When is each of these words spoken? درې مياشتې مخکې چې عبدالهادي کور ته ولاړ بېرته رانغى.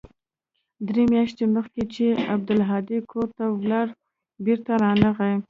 درې 0.87 1.03
مياشتې 1.13 1.45
مخکې 1.55 1.81
چې 1.93 2.05
عبدالهادي 2.33 2.99
کور 3.11 3.27
ته 3.37 3.43
ولاړ 3.51 3.87
بېرته 4.45 4.71
رانغى. 4.83 5.33